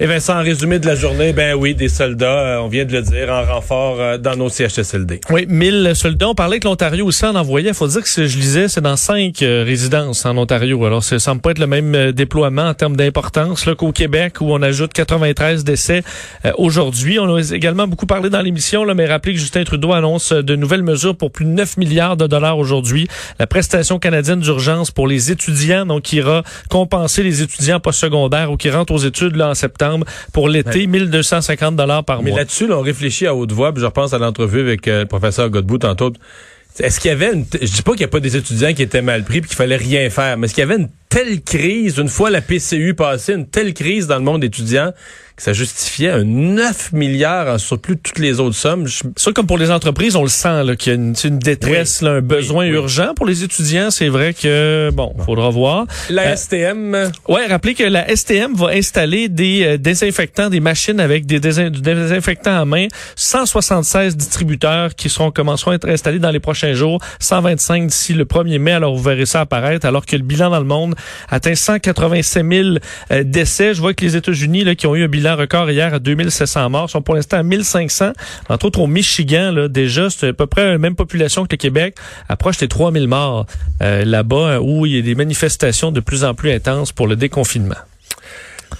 [0.00, 2.92] Et Vincent, en résumé de la journée, ben oui, des soldats, euh, on vient de
[2.92, 5.22] le dire, en renfort euh, dans nos CHSLD.
[5.28, 6.28] Oui, 1000 soldats.
[6.28, 7.72] On parlait que l'Ontario aussi en envoyait.
[7.72, 10.84] Faut dire que je lisais, c'est dans cinq euh, résidences en Ontario.
[10.84, 14.62] Alors, ça semble pas être le même déploiement en termes d'importance qu'au Québec, où on
[14.62, 16.04] ajoute 93 décès
[16.58, 17.18] aujourd'hui.
[17.18, 20.84] On a également beaucoup parlé dans l'émission, mais rappelez que Justin Trudeau annonce de nouvelles
[20.84, 23.08] mesures pour plus de 9 milliards de dollars aujourd'hui.
[23.40, 28.56] La prestation canadienne d'urgence pour les étudiants, donc qui ira compenser les étudiants postsecondaires ou
[28.56, 29.87] qui rentrent aux études là, en septembre
[30.32, 32.30] pour l'été, 1250 dollars par mois.
[32.30, 35.06] Mais là-dessus, on réfléchit à haute voix, puis je repense à l'entrevue avec euh, le
[35.06, 36.12] professeur Godbout tantôt.
[36.78, 38.82] Est-ce qu'il y avait une je dis pas qu'il n'y a pas des étudiants qui
[38.82, 41.40] étaient mal pris puis qu'il fallait rien faire, mais est-ce qu'il y avait une telle
[41.42, 44.92] crise une fois la PCU passée, une telle crise dans le monde étudiant
[45.38, 48.88] que ça justifiait un 9 milliards en surplus de toutes les autres sommes.
[49.14, 52.20] Ça, comme pour les entreprises, on le sent qu'il y a une, une détresse, un
[52.20, 53.14] besoin urgent.
[53.14, 55.86] Pour les étudiants, c'est vrai que, bon, faudra voir.
[56.10, 57.12] La euh, STM.
[57.28, 62.60] Ouais, rappelez que la STM va installer des euh, désinfectants, des machines avec des, désinfectants
[62.60, 62.88] à main.
[63.14, 67.00] 176 distributeurs qui seront commenceront à être installés dans les prochains jours.
[67.20, 68.72] 125 d'ici le 1er mai.
[68.72, 69.86] Alors, vous verrez ça apparaître.
[69.86, 70.96] Alors que le bilan dans le monde
[71.28, 72.68] atteint 187 000
[73.10, 73.74] euh, décès.
[73.74, 76.90] Je vois que les États-Unis, qui ont eu un bilan record hier à 2700 morts,
[76.90, 78.12] sont pour l'instant à 1500.
[78.48, 81.96] Entre autres, au Michigan, déjà, c'est à peu près la même population que le Québec,
[82.28, 83.46] approche des 3000 morts
[83.82, 87.16] euh, là-bas, où il y a des manifestations de plus en plus intenses pour le
[87.16, 87.76] déconfinement.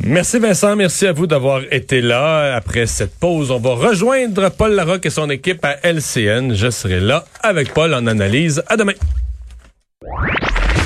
[0.00, 2.54] Merci Vincent, merci à vous d'avoir été là.
[2.54, 6.54] Après cette pause, on va rejoindre Paul Larocque et son équipe à LCN.
[6.54, 8.62] Je serai là avec Paul en analyse.
[8.66, 8.94] À demain.